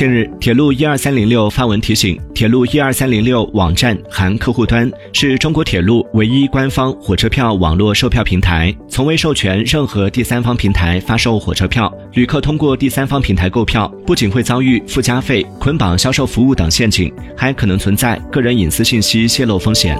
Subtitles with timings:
[0.00, 19.98] 近日铁路一二三零六发文提醒铁路一二三零六网站含客户端是中国铁路唯一官方火车票网络售票平台从未授权任何第三方平台发售火车票旅客通过第三方平台购票不仅会遭遇附加费捆绑销售服务等陷阱还可能存在个人隐私信息泄露风险